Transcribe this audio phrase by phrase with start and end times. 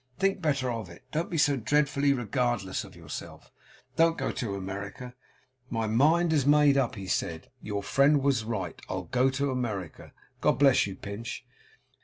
[0.17, 1.03] Think better of it.
[1.11, 3.51] Don't be so dreadfully regardless of yourself.
[3.97, 5.13] Don't go to America!'
[5.69, 7.51] 'My mind is made up,' he said.
[7.61, 8.81] 'Your friend was right.
[8.89, 10.11] I'll go to America.
[10.41, 11.45] God bless you, Pinch!